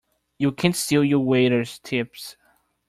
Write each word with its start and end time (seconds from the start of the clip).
You 0.39 0.51
can't 0.51 0.75
steal 0.75 1.03
your 1.03 1.19
waiters' 1.19 1.77
tips! 1.77 2.35